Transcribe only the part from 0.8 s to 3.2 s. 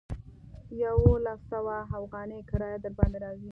يوولس سوه اوغانۍ کرايه درباندې